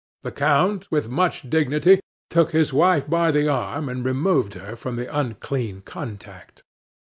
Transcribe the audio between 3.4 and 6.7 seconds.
arm, and removed her from the unclean contact.